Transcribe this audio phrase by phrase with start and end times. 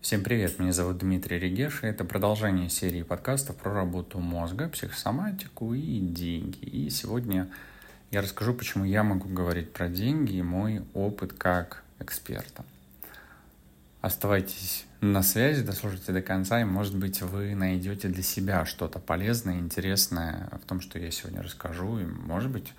[0.00, 5.74] Всем привет, меня зовут Дмитрий Регеш, и это продолжение серии подкастов про работу мозга, психосоматику
[5.74, 6.58] и деньги.
[6.60, 7.50] И сегодня
[8.12, 12.64] я расскажу, почему я могу говорить про деньги и мой опыт как эксперта.
[14.00, 19.58] Оставайтесь на связи, дослушайте до конца, и, может быть, вы найдете для себя что-то полезное,
[19.58, 22.72] интересное в том, что я сегодня расскажу, и, может быть,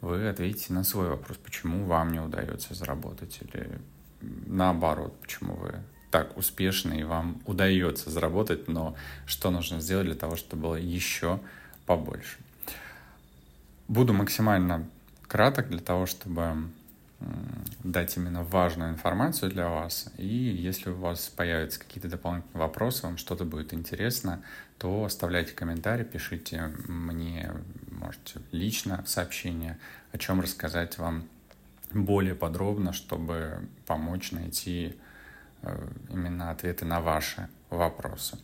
[0.00, 3.78] вы ответите на свой вопрос, почему вам не удается заработать, или
[4.46, 5.74] наоборот, почему вы
[6.12, 8.94] так успешны и вам удается заработать, но
[9.26, 11.40] что нужно сделать для того, чтобы было еще
[11.86, 12.38] побольше.
[13.88, 14.86] Буду максимально
[15.26, 16.68] краток для того, чтобы
[17.82, 20.12] дать именно важную информацию для вас.
[20.18, 24.42] И если у вас появятся какие-то дополнительные вопросы, вам что-то будет интересно,
[24.78, 27.52] то оставляйте комментарии, пишите мне,
[27.90, 29.78] можете лично сообщение,
[30.10, 31.24] о чем рассказать вам
[31.92, 34.96] более подробно, чтобы помочь найти
[36.10, 38.38] именно ответы на ваши вопросы.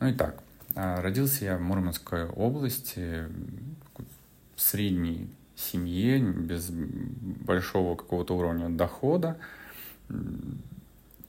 [0.00, 0.42] Ну и так,
[0.74, 3.26] э, родился я в Мурманской области,
[4.54, 9.36] в средней семье, без большого какого-то уровня дохода,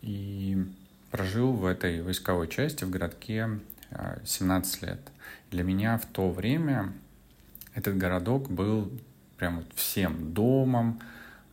[0.01, 0.65] и
[1.11, 3.59] прожил в этой войсковой части в городке
[4.23, 4.99] 17 э, лет.
[5.51, 6.93] Для меня в то время
[7.73, 8.91] этот городок был
[9.37, 11.01] прям вот всем домом,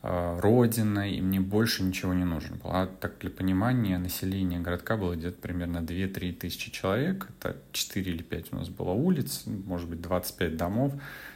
[0.03, 2.83] Э, родиной, и мне больше ничего не нужно было.
[2.83, 8.23] А так для понимания, население городка было где-то примерно 2-3 тысячи человек, это 4 или
[8.23, 10.93] 5 у нас было улиц, может быть 25 домов,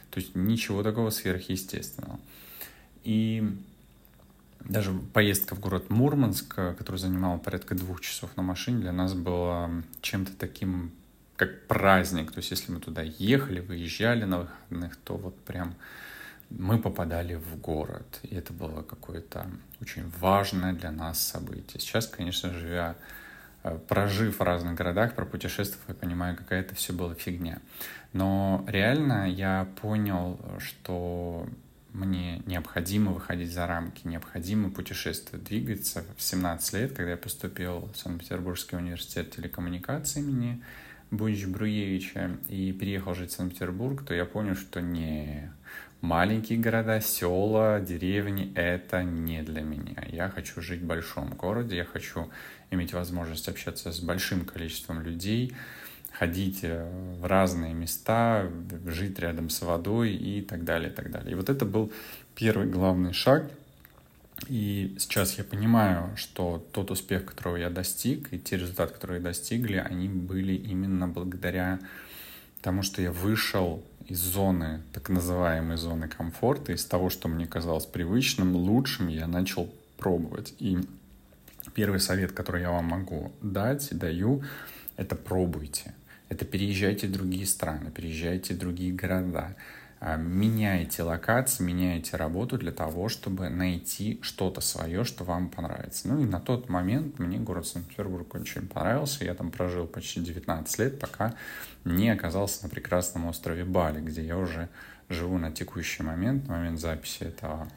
[0.09, 2.19] то есть ничего такого сверхъестественного.
[3.03, 3.57] И
[4.61, 9.69] даже поездка в город Мурманск, которая занимала порядка двух часов на машине, для нас была
[10.01, 10.91] чем-то таким,
[11.35, 12.31] как праздник.
[12.31, 15.75] То есть если мы туда ехали, выезжали на выходных, то вот прям
[16.57, 18.19] мы попадали в город.
[18.23, 19.47] И это было какое-то
[19.79, 21.79] очень важное для нас событие.
[21.79, 22.95] Сейчас, конечно, живя,
[23.63, 27.59] э, прожив в разных городах, пропутешествовав, я понимаю, какая это все была фигня.
[28.13, 31.47] Но реально я понял, что
[31.93, 36.03] мне необходимо выходить за рамки, необходимо путешествовать, двигаться.
[36.17, 40.61] В 17 лет, когда я поступил в Санкт-Петербургский университет телекоммуникаций имени
[41.11, 45.51] Бунч Бруевича и переехал жить в Санкт-Петербург, то я понял, что не,
[46.01, 50.03] маленькие города, села, деревни— это не для меня.
[50.09, 52.29] Я хочу жить в большом городе, я хочу
[52.71, 55.55] иметь возможность общаться с большим количеством людей,
[56.11, 58.49] ходить э, в разные места,
[58.85, 61.31] жить рядом с водой и так далее, и так далее.
[61.31, 61.91] И вот это был
[62.35, 63.49] первый главный шаг.
[64.47, 69.77] И сейчас я понимаю, что тот успех, которого я достиг, и те результаты, которые достигли,
[69.77, 71.79] они были именно благодаря
[72.61, 77.85] тому, что я вышел из зоны, так называемой зоны комфорта, из того, что мне казалось
[77.85, 80.53] привычным, лучшим, я начал пробовать.
[80.59, 80.79] И
[81.73, 84.43] первый совет, который я вам могу дать даю,
[84.97, 85.93] это пробуйте.
[86.27, 89.55] Это переезжайте в другие страны, переезжайте в другие города,
[90.01, 96.07] меняйте локации, меняйте работу для того, чтобы найти что-то свое, что вам понравится.
[96.07, 99.23] Ну и на тот момент мне город Санкт-Петербург очень понравился.
[99.23, 101.35] Я там прожил почти 19 лет, пока
[101.85, 104.69] не оказался на прекрасном острове Бали, где я уже
[105.07, 107.69] живу на текущий момент, на момент записи этого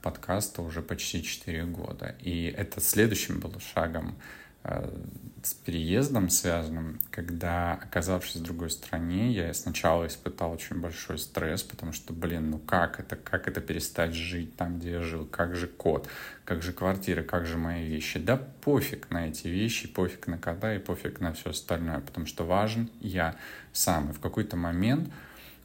[0.00, 2.14] подкаста уже почти 4 года.
[2.20, 9.54] И это следующим был шагом Э, с переездом связанным, когда, оказавшись в другой стране, я
[9.54, 14.56] сначала испытал очень большой стресс, потому что, блин, ну как это, как это перестать жить
[14.56, 16.08] там, где я жил, как же код,
[16.44, 18.18] как же квартира, как же мои вещи.
[18.18, 22.44] Да пофиг на эти вещи, пофиг на кота и пофиг на все остальное, потому что
[22.44, 23.36] важен я
[23.72, 24.10] сам.
[24.10, 25.08] И в какой-то момент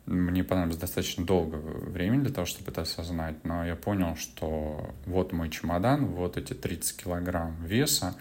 [0.06, 5.31] мне понадобилось достаточно долго времени для того, чтобы это осознать, но я понял, что вот
[5.31, 8.16] мой чемодан, вот эти 30 килограмм веса,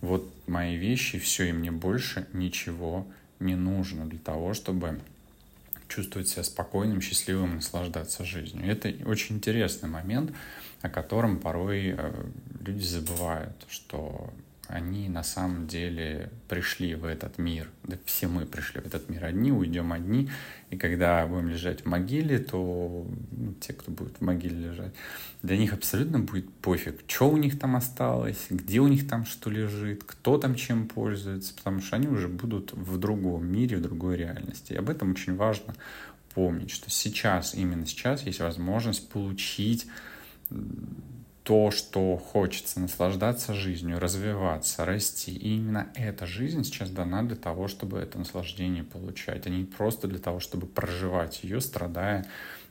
[0.00, 3.06] вот мои вещи, все, и мне больше ничего
[3.38, 5.00] не нужно для того, чтобы
[5.88, 8.70] чувствовать себя спокойным, счастливым, наслаждаться жизнью.
[8.70, 10.32] Это очень интересный момент,
[10.82, 12.24] о котором порой э,
[12.60, 14.32] люди забывают, что
[14.72, 17.68] они на самом деле пришли в этот мир.
[17.82, 20.30] Да все мы пришли в этот мир одни, уйдем одни.
[20.70, 24.92] И когда будем лежать в могиле, то ну, те, кто будет в могиле лежать,
[25.42, 29.50] для них абсолютно будет пофиг, что у них там осталось, где у них там что
[29.50, 34.16] лежит, кто там чем пользуется, потому что они уже будут в другом мире, в другой
[34.16, 34.72] реальности.
[34.72, 35.74] И об этом очень важно
[36.34, 39.86] помнить, что сейчас, именно сейчас есть возможность получить
[41.42, 45.34] то, что хочется наслаждаться жизнью, развиваться, расти.
[45.34, 50.06] И именно эта жизнь сейчас дана для того, чтобы это наслаждение получать, а не просто
[50.06, 52.26] для того, чтобы проживать ее, страдая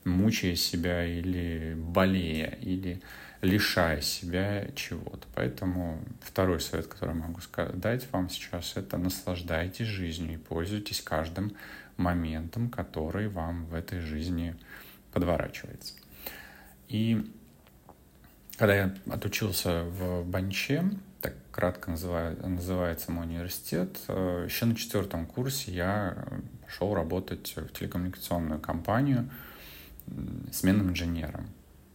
[0.06, 3.02] мучая себя или болея, или
[3.42, 5.28] лишая себя чего-то.
[5.36, 7.40] Поэтому второй совет, который могу
[7.74, 11.54] дать вам сейчас, это наслаждайтесь жизнью и пользуйтесь каждым
[11.98, 14.56] моментом, который вам в этой жизни
[15.12, 15.94] подворачивается.
[16.88, 17.32] И
[18.60, 20.84] когда я отучился в Банче,
[21.22, 26.26] так кратко называет, называется мой университет, э, еще на четвертом курсе я
[26.66, 29.30] пошел работать в телекоммуникационную компанию
[30.52, 31.48] сменным инженером.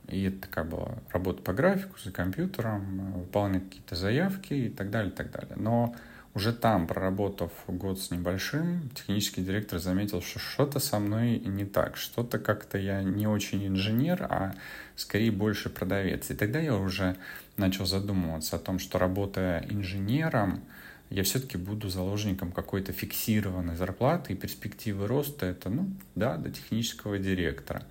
[0.09, 5.13] И это такая была работа по графику за компьютером, выполнять какие-то заявки и так далее,
[5.13, 5.57] и так далее.
[5.57, 5.95] Но
[6.35, 11.97] уже там, проработав год с небольшим, технический директор заметил, что что-то со мной не так,
[11.97, 14.55] что-то как-то я не очень инженер, а
[14.97, 16.31] скорее больше продавец.
[16.31, 17.17] И тогда я уже
[17.57, 20.65] начал задумываться о том, что работая инженером,
[21.11, 27.19] я все-таки буду заложником какой-то фиксированной зарплаты и перспективы роста это, ну, да, до технического
[27.19, 27.85] директора.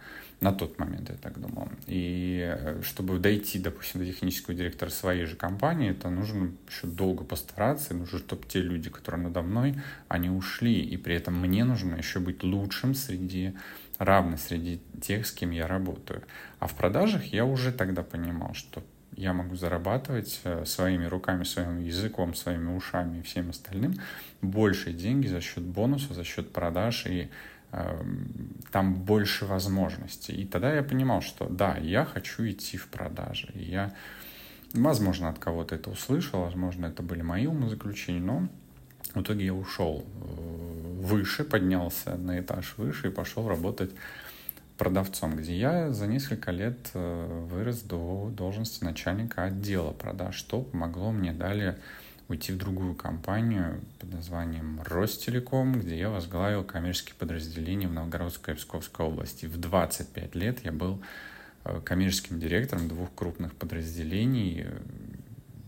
[0.44, 1.70] На тот момент я так думал.
[1.88, 7.24] И э, чтобы дойти, допустим, до технического директора своей же компании, это нужно еще долго
[7.24, 9.80] постараться, нужно, чтобы те люди, которые надо мной,
[10.10, 10.82] они ушли.
[10.82, 13.54] И при этом мне нужно еще быть лучшим среди
[14.00, 16.24] равных, среди тех, с кем я работаю.
[16.60, 18.84] А в продажах я уже тогда понимал, что
[19.16, 23.96] я могу зарабатывать э, своими руками, своим языком, своими ушами и всем остальным
[24.42, 27.30] большие деньги за счет бонуса, за счет продаж и
[28.72, 30.34] там больше возможностей.
[30.34, 33.50] И тогда я понимал, что да, я хочу идти в продажи.
[33.54, 33.94] И я,
[34.74, 38.48] возможно, от кого-то это услышал, возможно, это были мои умозаключения, но
[39.14, 43.92] в итоге я ушел э, выше, поднялся на этаж выше и пошел работать
[44.78, 51.12] продавцом, где я за несколько лет э, вырос до должности начальника отдела продаж, что помогло
[51.12, 51.78] мне далее
[52.30, 58.58] уйти в другую компанию под названием Ростелеком, где я возглавил коммерческие подразделения в Новгородской и
[58.58, 59.46] Псковской области.
[59.46, 61.02] В 25 лет я был
[61.66, 64.80] э, коммерческим директором двух крупных подразделений э,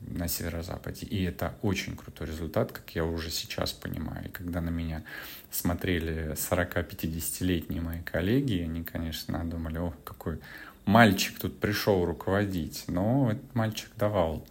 [0.08, 1.06] на северо-западе.
[1.06, 4.26] И это очень крутой результат, как я уже сейчас понимаю.
[4.26, 5.04] И когда на меня
[5.52, 10.40] смотрели 40-50-летние мои коллеги, они, конечно, думали, о, какой
[10.86, 12.86] мальчик тут пришел руководить.
[12.88, 14.46] Но этот мальчик давал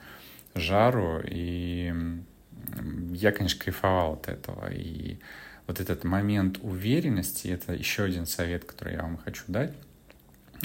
[0.55, 1.93] жару, и
[3.13, 4.71] я, конечно, кайфовал от этого.
[4.73, 5.19] И
[5.67, 9.73] вот этот момент уверенности, это еще один совет, который я вам хочу дать,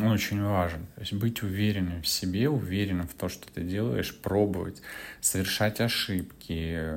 [0.01, 0.85] он очень важен.
[0.95, 4.81] То есть быть уверенным в себе, уверенным в то, что ты делаешь, пробовать,
[5.19, 6.93] совершать ошибки,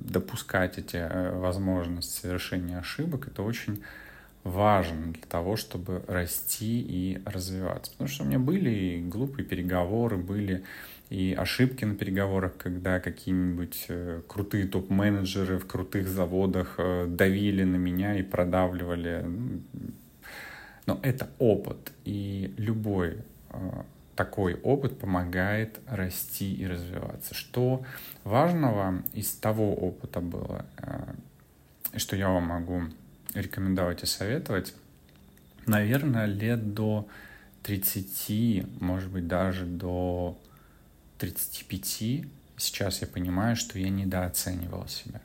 [0.00, 3.82] допускать эти э, возможности совершения ошибок, это очень
[4.44, 7.92] важно для того, чтобы расти и развиваться.
[7.92, 10.64] Потому что у меня были глупые переговоры, были
[11.10, 17.76] и ошибки на переговорах, когда какие-нибудь э, крутые топ-менеджеры в крутых заводах э, давили на
[17.76, 19.24] меня и продавливали.
[20.84, 23.18] Но это опыт, и любой
[23.50, 23.82] э,
[24.16, 27.34] такой опыт помогает расти и развиваться.
[27.34, 27.84] Что
[28.24, 30.66] важного из того опыта было,
[31.96, 32.82] что я вам могу
[33.34, 34.74] рекомендовать и советовать,
[35.66, 37.06] наверное, лет до
[37.62, 40.36] 30, может быть, даже до
[41.18, 42.24] 35
[42.56, 45.20] сейчас я понимаю, что я недооценивал себя.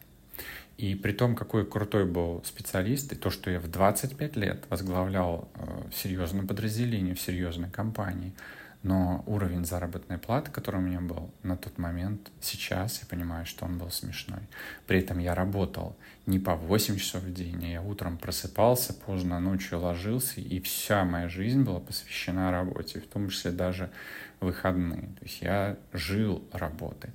[0.78, 5.48] И при том, какой крутой был специалист, и то, что я в 25 лет возглавлял
[5.56, 8.34] э, серьезное подразделение в серьезной компании,
[8.84, 13.66] но уровень заработной платы, который у меня был на тот момент, сейчас я понимаю, что
[13.66, 14.42] он был смешной.
[14.86, 19.40] При этом я работал не по 8 часов в день, а я утром просыпался, поздно
[19.40, 23.90] ночью ложился, и вся моя жизнь была посвящена работе, в том числе даже
[24.42, 25.02] выходные.
[25.02, 27.12] То есть я жил работой.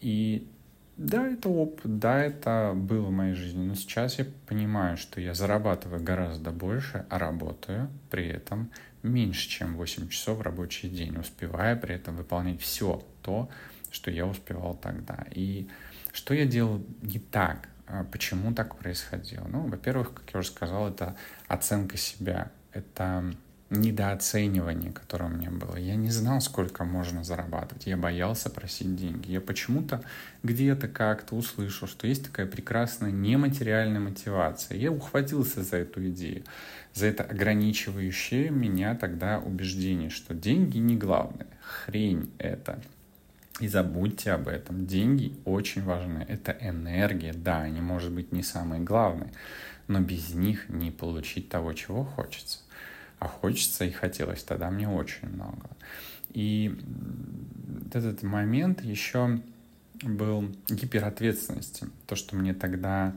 [0.00, 0.48] И
[0.96, 5.34] да, это опыт, да, это было в моей жизни, но сейчас я понимаю, что я
[5.34, 8.70] зарабатываю гораздо больше, а работаю при этом
[9.06, 13.48] меньше, чем 8 часов в рабочий день, успевая при этом выполнять все то,
[13.90, 15.26] что я успевал тогда.
[15.30, 15.68] И
[16.12, 19.46] что я делал не так, а почему так происходило?
[19.48, 23.34] Ну, во-первых, как я уже сказал, это оценка себя, это
[23.70, 25.76] недооценивание, которое у меня было.
[25.76, 27.86] Я не знал, сколько можно зарабатывать.
[27.86, 29.32] Я боялся просить деньги.
[29.32, 30.02] Я почему-то
[30.42, 34.76] где-то как-то услышал, что есть такая прекрасная нематериальная мотивация.
[34.78, 36.44] Я ухватился за эту идею,
[36.94, 41.48] за это ограничивающее меня тогда убеждение, что деньги не главное.
[41.60, 42.80] Хрень это.
[43.58, 44.86] И забудьте об этом.
[44.86, 46.24] Деньги очень важны.
[46.28, 47.32] Это энергия.
[47.32, 49.32] Да, они, может быть, не самые главные,
[49.88, 52.60] но без них не получить того, чего хочется
[53.18, 55.68] а хочется и хотелось тогда мне очень много.
[56.30, 56.78] И
[57.92, 59.40] этот момент еще
[60.02, 61.86] был гиперответственности.
[62.06, 63.14] То, что мне тогда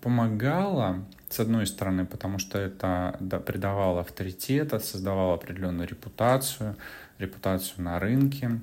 [0.00, 6.76] помогало, с одной стороны, потому что это да, придавало авторитет, создавало определенную репутацию,
[7.18, 8.60] репутацию на рынке,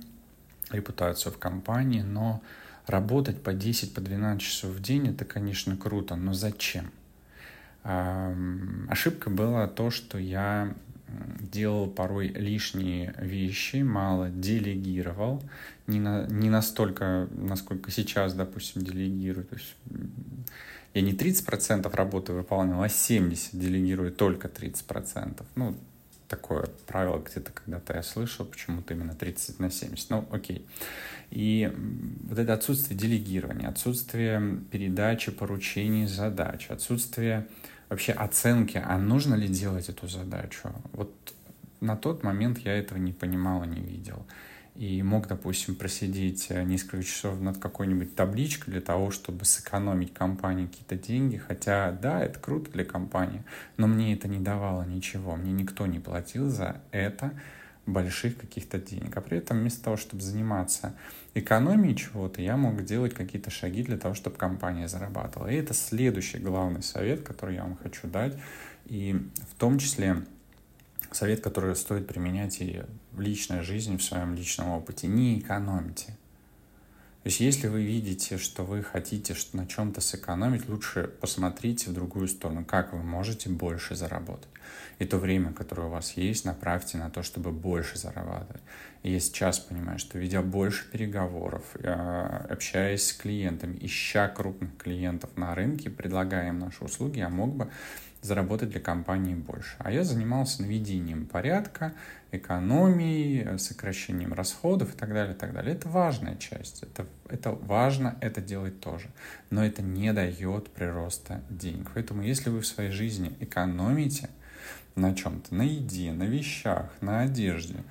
[0.70, 2.42] репутацию в компании, но
[2.86, 6.92] работать по 10, по 12 часов в день, это, конечно, круто, но зачем?
[7.84, 10.74] Ошибка была то, что я
[11.40, 15.42] делал порой лишние вещи, мало делегировал,
[15.88, 19.46] не, на, не настолько, насколько сейчас, допустим, делегирую.
[19.46, 19.76] То есть
[20.94, 25.44] я не 30% работы выполнял, а 70% делегирую только 30%.
[25.56, 25.76] Ну,
[26.28, 30.10] такое правило где-то когда-то я слышал, почему-то именно 30 на 70.
[30.10, 30.66] Ну, окей.
[31.32, 31.72] И
[32.24, 37.48] вот это отсутствие делегирования, отсутствие передачи поручений, задач, отсутствие
[37.90, 40.72] вообще оценки, а нужно ли делать эту задачу.
[40.94, 41.12] Вот
[41.82, 44.26] на тот момент я этого не понимал и не видел.
[44.76, 50.68] И мог, допустим, просидеть э, несколько часов над какой-нибудь табличкой для того, чтобы сэкономить компании
[50.68, 51.36] какие-то деньги.
[51.36, 53.44] Хотя, да, это круто для компании,
[53.76, 55.36] но мне это не давало ничего.
[55.36, 57.34] Мне никто не платил за это
[57.90, 59.16] больших каких-то денег.
[59.18, 60.96] А при этом вместо того, чтобы заниматься
[61.34, 65.48] экономией чего-то, я мог делать какие-то шаги для того, чтобы компания зарабатывала.
[65.48, 68.38] И это следующий главный совет, который я вам хочу дать.
[68.86, 69.16] И
[69.52, 70.24] в том числе
[71.12, 72.82] совет, который стоит применять и
[73.12, 75.08] в личной жизни, в своем личном опыте.
[75.08, 76.16] Не экономьте.
[77.24, 82.28] То есть если вы видите, что вы хотите на чем-то сэкономить, лучше посмотрите в другую
[82.30, 84.48] сторону, как вы можете больше заработать.
[85.00, 88.62] И то время, которое у вас есть, направьте на то, чтобы больше зарабатывать.
[89.04, 95.30] И я сейчас понимаю, что ведя больше переговоров, э, общаясь с клиентами, ища крупных клиентов
[95.38, 97.70] на рынке, предлагая им наши услуги, я мог бы
[98.22, 99.76] заработать для компании больше.
[99.80, 101.94] А я занимался наведением порядка,
[102.32, 105.74] экономией, сокращением расходов и так далее, и так далее.
[105.74, 109.10] Это важная часть, это, это важно это делать тоже,
[109.50, 111.92] но это не дает прироста денег.
[111.94, 114.30] Поэтому если вы в своей жизни экономите
[114.96, 117.84] на чем-то, на еде, на вещах, на одежде,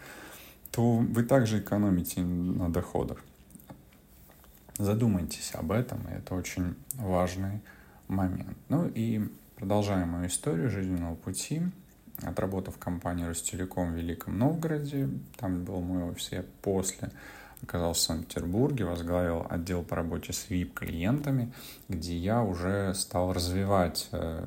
[0.71, 3.25] то вы также экономите на доходах.
[4.79, 7.61] Задумайтесь об этом, и это очень важный
[8.07, 8.57] момент.
[8.69, 11.63] Ну и продолжаем мою историю жизненного пути
[12.23, 17.11] отработав в компании Ростелеком в Великом Новгороде, там был мой офис, я после
[17.63, 21.53] оказался в Санкт-Петербурге, возглавил отдел по работе с VIP-клиентами,
[21.89, 24.47] где я уже стал развивать э,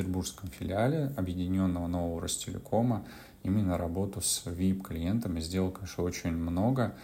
[0.00, 3.04] петербургском филиале объединенного нового Ростелекома
[3.42, 5.40] именно работу с VIP-клиентами.
[5.40, 6.94] Сделал, конечно, очень много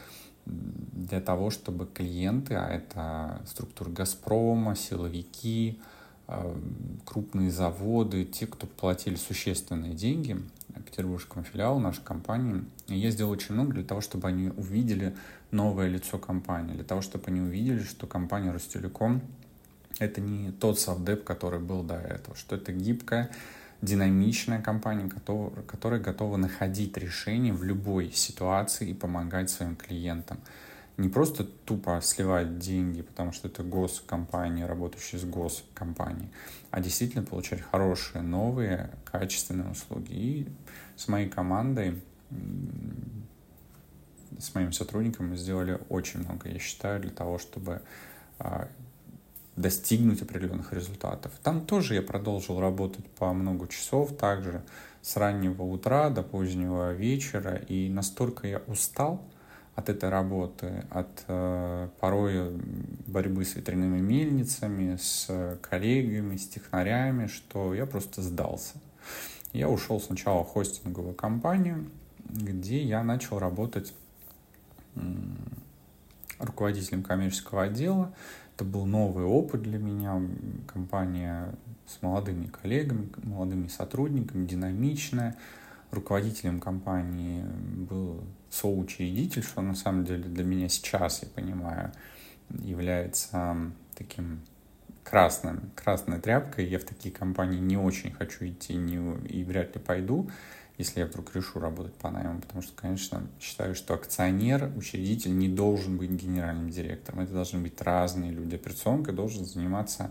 [0.46, 5.80] для того, чтобы клиенты, а это структура «Газпрома», силовики,
[6.26, 6.56] а,
[7.04, 10.40] крупные заводы, те, кто платили существенные деньги
[10.86, 12.64] петербургскому филиалу нашей компании.
[12.86, 15.16] Я сделал очень много для того, чтобы они увидели
[15.50, 19.20] новое лицо компании, для того, чтобы они увидели, что компания Ростелеком—
[19.98, 23.30] это не тот совдеп, который был до этого, что это гибкая,
[23.82, 25.10] динамичная компания,
[25.66, 30.38] которая готова находить решения в любой ситуации и помогать своим клиентам
[30.96, 36.30] не просто тупо сливать деньги, потому что это госкомпания, работающая с госкомпанией,
[36.70, 40.12] а действительно получать хорошие, новые, качественные услуги.
[40.12, 40.48] И
[40.96, 42.00] с моей командой,
[44.38, 47.82] с моим сотрудником мы сделали очень много, я считаю, для того, чтобы
[48.38, 48.68] а,
[49.56, 51.32] достигнуть определенных результатов.
[51.42, 54.62] Там тоже я продолжил работать по много часов, также
[55.02, 59.24] с раннего утра до позднего вечера, и настолько я устал,
[59.76, 62.58] от этой работы, от э, порой
[63.06, 68.72] борьбы с ветряными мельницами, с коллегами, с технарями, что я просто сдался.
[69.52, 71.90] Я ушел сначала в хостинговую компанию,
[72.24, 73.92] где я начал работать
[76.38, 78.14] руководителем коммерческого отдела.
[78.56, 80.18] Это был новый опыт для меня.
[80.66, 81.54] Компания
[81.86, 85.36] с молодыми коллегами, молодыми сотрудниками, динамичная.
[85.90, 91.92] Руководителем компании был соучредитель, что на самом деле для меня сейчас, я понимаю,
[92.48, 93.56] является
[93.94, 94.40] таким
[95.04, 96.66] красным, красной тряпкой.
[96.66, 98.96] Я в такие компании не очень хочу идти не,
[99.26, 100.30] и вряд ли пойду,
[100.78, 105.48] если я вдруг решу работать по найму, потому что, конечно, считаю, что акционер, учредитель не
[105.48, 107.20] должен быть генеральным директором.
[107.20, 108.56] Это должны быть разные люди.
[108.56, 110.10] Операционкой должен заниматься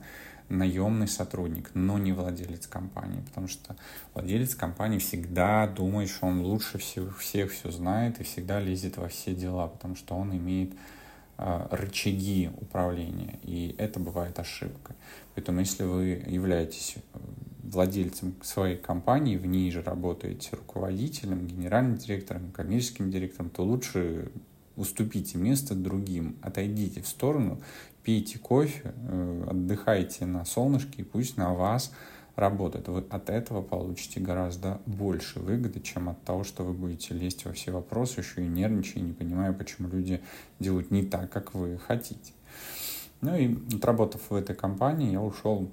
[0.50, 3.75] наемный сотрудник, но не владелец компании, потому что
[4.13, 9.07] владелец компании всегда думает, что он лучше всех, всех все знает и всегда лезет во
[9.07, 10.74] все дела, потому что он имеет
[11.38, 14.95] э, рычаги управления, и это бывает ошибкой.
[15.34, 17.19] Поэтому если вы являетесь э,
[17.75, 24.32] владельцем своей компании, в ней же работаете руководителем, генеральным директором, коммерческим директором, то лучше
[24.75, 27.62] уступите место другим, отойдите в сторону,
[28.03, 31.91] пейте кофе, э, отдыхайте на солнышке, и пусть на вас
[32.36, 32.88] работает.
[32.88, 37.53] Вы от этого получите гораздо больше выгоды, чем от того, что вы будете лезть во
[37.53, 40.22] все вопросы, еще и нервничая, не понимая, почему люди
[40.60, 42.34] делают не так, как вы хотите.
[43.22, 45.72] Ну и отработав в этой компании, я ушел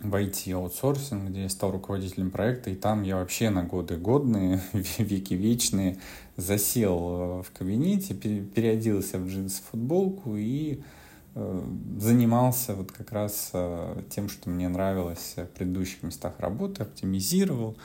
[0.00, 5.34] в IT-аутсорсинг, где я стал руководителем проекта, и там я вообще на годы годные, веки
[5.34, 5.98] вечные,
[6.36, 10.82] засел э, в кабинете, переоделся в джинсы, футболку и
[11.34, 11.62] э,
[11.98, 17.76] занимался вот как раз э, тем, что мне нравилось в предыдущих местах работы, оптимизировал,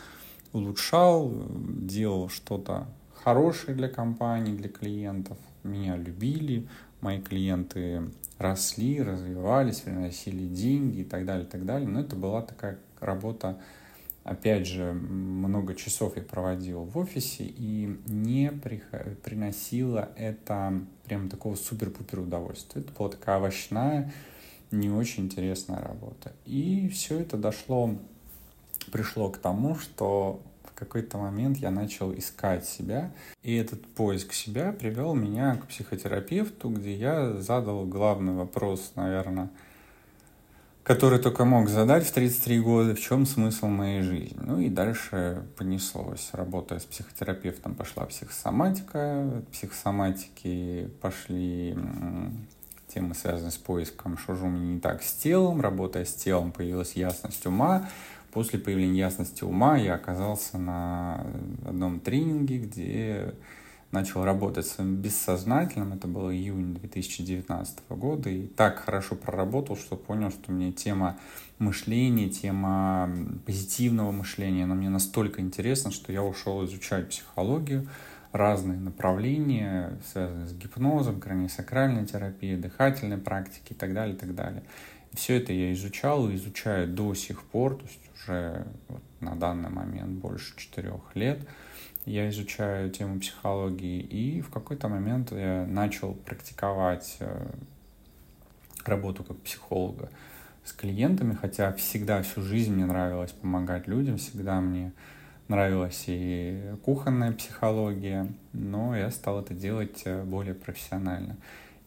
[0.51, 2.87] улучшал, делал что-то
[3.23, 5.37] хорошее для компании, для клиентов.
[5.63, 6.67] Меня любили,
[7.03, 11.87] мои клиенты росли, развивались, приносили деньги и так далее, и так далее.
[11.87, 13.59] Но это была такая работа,
[14.23, 18.51] опять же, много часов я проводил в офисе и не
[19.23, 22.81] приносила это прям такого супер-пупер удовольствия.
[22.81, 24.13] Это была такая овощная,
[24.71, 26.33] не очень интересная работа.
[26.45, 27.95] И все это дошло,
[28.91, 30.41] пришло к тому, что
[30.85, 33.11] какой-то момент я начал искать себя,
[33.41, 39.49] и этот поиск себя привел меня к психотерапевту, где я задал главный вопрос, наверное,
[40.83, 44.37] который только мог задать в 33 года, в чем смысл моей жизни.
[44.41, 46.29] Ну и дальше понеслось.
[46.33, 49.37] Работая с психотерапевтом, пошла психосоматика.
[49.37, 51.77] От психосоматики пошли
[52.93, 55.61] темы, связанные с поиском, что же у меня не так с телом.
[55.61, 57.89] Работая с телом, появилась ясность ума.
[58.33, 61.23] После появления ясности ума я оказался на
[61.67, 63.35] одном тренинге, где
[63.91, 65.93] начал работать своим бессознательным.
[65.93, 68.31] Это было июнь 2019 года.
[68.31, 71.19] И так хорошо проработал, что понял, что мне тема
[71.59, 73.07] мышления, тема
[73.45, 77.87] позитивного мышления, она мне настолько интересна, что я ушел изучать психологию,
[78.31, 84.63] разные направления, связанные с гипнозом, краниосакральной терапией, дыхательной практики и так далее, и так далее.
[85.13, 89.69] Все это я изучал и изучаю до сих пор, то есть уже вот на данный
[89.69, 91.39] момент больше четырех лет.
[92.05, 97.51] Я изучаю тему психологии, и в какой-то момент я начал практиковать э,
[98.85, 100.09] работу как психолога
[100.65, 104.91] с клиентами, хотя всегда всю жизнь мне нравилось помогать людям, всегда мне
[105.47, 111.37] нравилась и кухонная психология, но я стал это делать э, более профессионально.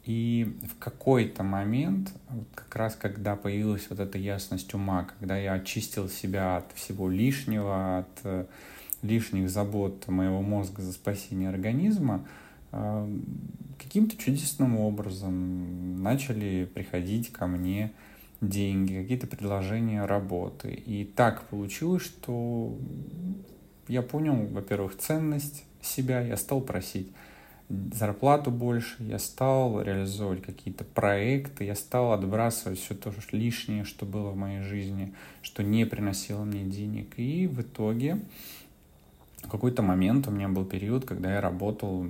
[0.07, 5.55] И в какой-то момент, вот как раз когда появилась вот эта ясность ума, когда я
[5.55, 8.47] очистил себя от всего лишнего, от э,
[9.03, 12.25] лишних забот моего мозга за спасение организма,
[12.71, 13.19] э,
[13.83, 17.93] каким-то чудесным образом начали приходить ко мне
[18.41, 20.71] деньги, какие-то предложения работы.
[20.71, 22.79] И так получилось, что
[23.89, 27.09] я понял, во-первых, ценность себя, я стал просить
[27.69, 34.31] зарплату больше, я стал реализовывать какие-то проекты, я стал отбрасывать все то лишнее, что было
[34.31, 37.15] в моей жизни, что не приносило мне денег.
[37.19, 38.21] И в итоге
[39.43, 42.07] в какой-то момент у меня был период, когда я работал,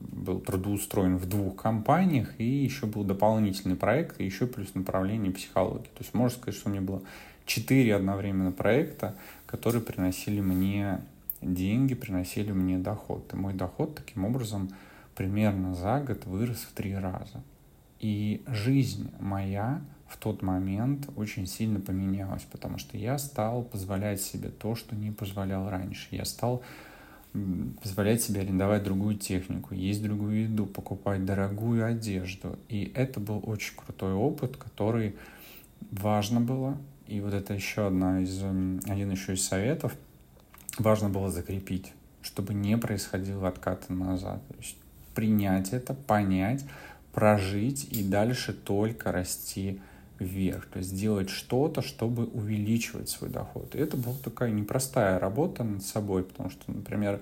[0.00, 5.88] был трудоустроен в двух компаниях, и еще был дополнительный проект, и еще плюс направление психологии.
[5.94, 7.02] То есть можно сказать, что у меня было
[7.46, 9.14] четыре одновременно проекта,
[9.46, 11.00] которые приносили мне
[11.54, 13.32] деньги приносили мне доход.
[13.32, 14.70] И мой доход таким образом
[15.14, 17.42] примерно за год вырос в три раза.
[18.00, 24.50] И жизнь моя в тот момент очень сильно поменялась, потому что я стал позволять себе
[24.50, 26.08] то, что не позволял раньше.
[26.10, 26.62] Я стал
[27.82, 32.58] позволять себе арендовать другую технику, есть другую еду, покупать дорогую одежду.
[32.68, 35.16] И это был очень крутой опыт, который
[35.90, 36.78] важно было.
[37.06, 39.96] И вот это еще одна из, один еще из советов—
[40.78, 44.46] важно было закрепить, чтобы не происходило отката назад.
[44.48, 44.76] То есть
[45.14, 46.64] принять это, понять,
[47.12, 49.80] прожить и дальше только расти
[50.18, 50.66] вверх.
[50.66, 53.74] То есть делать что-то, чтобы увеличивать свой доход.
[53.74, 57.20] И это была такая непростая работа над собой, потому что, например,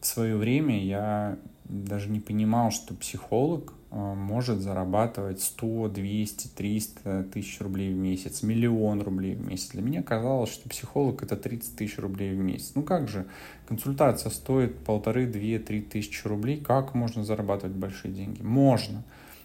[0.00, 7.60] в свое время я даже не понимал, что психолог может зарабатывать 100, 200, 300 тысяч
[7.60, 9.68] рублей в месяц, миллион рублей в месяц.
[9.72, 12.72] Для меня казалось, что психолог это 30 тысяч рублей в месяц.
[12.74, 13.26] Ну как же,
[13.68, 16.58] консультация стоит полторы, две, три тысячи рублей.
[16.58, 18.40] Как можно зарабатывать большие деньги?
[18.40, 19.02] Можно.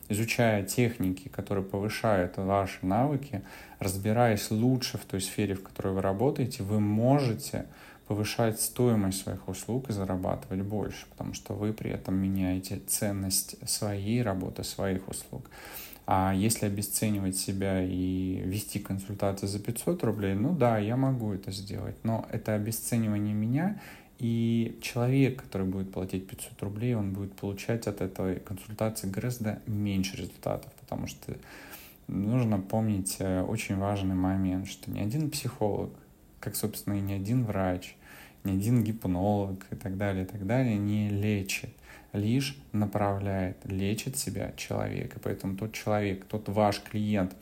[0.07, 3.43] Изучая техники, которые повышают ваши навыки,
[3.79, 7.65] разбираясь лучше в той сфере, в которой вы работаете, вы можете
[8.07, 14.21] повышать стоимость своих услуг и зарабатывать больше, потому что вы при этом меняете ценность своей
[14.21, 15.49] работы, своих услуг.
[16.05, 21.51] А если обесценивать себя и вести консультацию за 500 рублей, ну да, я могу это
[21.51, 23.81] сделать, но это обесценивание меня
[24.19, 30.15] И человек, который будет платить 500 рублей, он будет получать от этой консультации гораздо меньше
[30.15, 31.35] результатов, потому что
[32.07, 35.91] нужно помнить э, очень важный момент, что ни один психолог,
[36.47, 37.97] как, собственно, и ни один врач,
[38.45, 41.71] ни один гипнолог и так далее, и так далее, не лечит,
[42.13, 45.17] лишь направляет, лечит себя человек.
[45.17, 47.35] И поэтому тот человек, тот ваш клиент,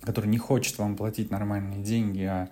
[0.00, 2.48] который не хочет вам платить нормальные деньги, а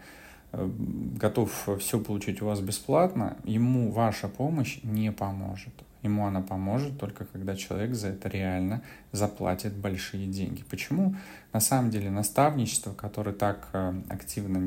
[0.53, 0.71] э,
[1.19, 5.73] готов все получить у вас бесплатно, ему ваша помощь не поможет.
[6.03, 10.65] Ему она поможет только когда человек за это реально заплатит большие деньги.
[10.69, 11.17] Почему?
[11.55, 14.59] На самом деле наставничество, которое так э, активно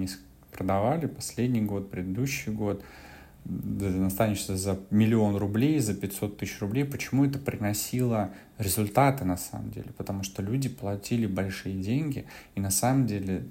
[0.55, 2.83] продавали последний год, предыдущий год,
[3.45, 9.91] наставничество за миллион рублей, за 500 тысяч рублей, почему это приносило результаты на самом деле?
[9.97, 13.43] Потому что люди платили большие деньги, и на самом деле,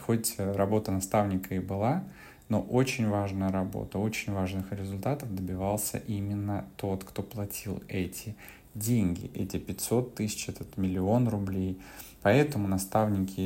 [0.00, 2.04] хоть работа наставника и была,
[2.52, 8.36] но очень важная работа, очень важных результатов добивался именно тот, кто платил эти
[8.74, 11.80] деньги, эти 500 тысяч, этот миллион рублей.
[12.20, 13.40] Поэтому наставники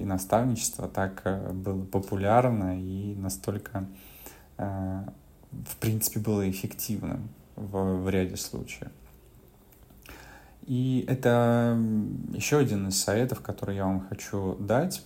[0.00, 3.86] и наставничество так э, было популярно и настолько,
[4.56, 5.04] э,
[5.52, 8.90] в принципе, было эффективным в, в ряде случаев.
[10.66, 11.78] И это
[12.32, 15.04] еще один из советов, который я вам хочу дать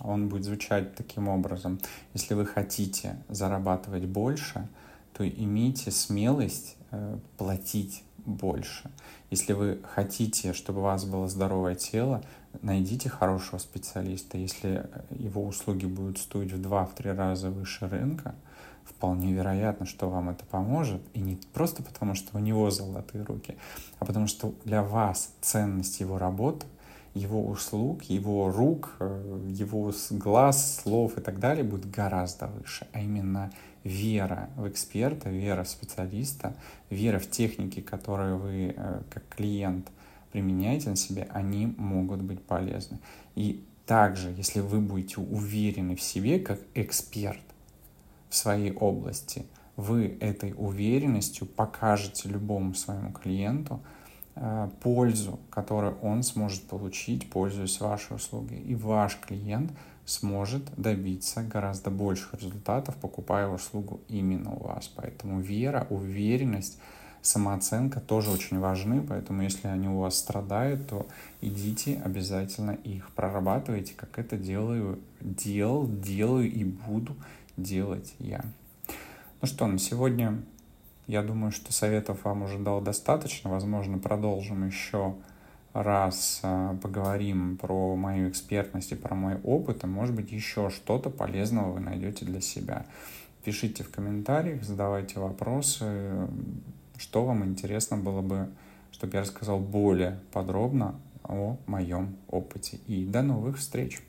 [0.00, 1.78] он будет звучать таким образом.
[2.14, 4.66] Если вы хотите зарабатывать больше,
[5.12, 8.90] то имейте смелость э, платить больше.
[9.30, 12.22] Если вы хотите, чтобы у вас было здоровое тело,
[12.62, 14.38] найдите хорошего специалиста.
[14.38, 18.34] Если его услуги будут стоить в 2-3 раза выше рынка,
[18.84, 21.00] вполне вероятно, что вам это поможет.
[21.14, 23.56] И не просто потому, что у него золотые руки,
[23.98, 26.66] а потому что для вас ценность его работы—
[27.14, 33.00] его услуг, его рук, э, его глаз, слов и так далее будет гораздо выше, а
[33.00, 33.50] именно
[33.82, 36.54] вера в эксперта, вера в специалиста,
[36.90, 39.88] вера в техники, которые вы э, как клиент
[40.32, 42.98] применяете на себе, они могут быть полезны.
[43.34, 47.40] И также, если вы будете уверены в себе как эксперт
[48.28, 49.46] в своей области,
[49.76, 53.80] вы этой уверенностью покажете любому своему клиенту,
[54.82, 58.58] пользу, которую он сможет получить, пользуясь вашей услугой.
[58.60, 59.72] И ваш клиент
[60.04, 64.88] сможет добиться гораздо больших результатов, покупая услугу именно у вас.
[64.88, 66.78] Поэтому вера, уверенность,
[67.22, 71.06] самооценка тоже очень важны, поэтому если они у вас страдают, то
[71.40, 77.14] идите обязательно их прорабатывайте, как это делаю, делал, делаю и буду
[77.56, 78.42] делать я.
[79.42, 80.42] Ну что, на сегодня
[81.10, 83.50] я думаю, что советов вам уже дал достаточно.
[83.50, 85.14] Возможно, продолжим еще
[85.72, 91.10] раз а, поговорим про мою экспертность и про мой опыт, а может быть еще что-то
[91.10, 92.86] полезного вы найдете для себя.
[93.44, 96.28] Пишите в комментариях, задавайте вопросы,
[96.96, 98.48] что вам интересно было бы,
[98.92, 100.94] чтобы я рассказал более подробно
[101.24, 102.78] о моем опыте.
[102.86, 104.00] И до новых встреч!